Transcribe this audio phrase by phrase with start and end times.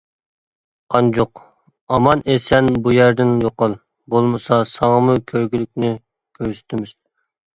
[0.93, 1.41] قانجۇق،
[1.97, 3.75] ئامان-ئېسەن بۇ يەردىن يوقال،
[4.15, 5.91] بولمىسا ساڭىمۇ كۆرگۈلۈكنى
[6.39, 6.95] كۆرسىتىمىز!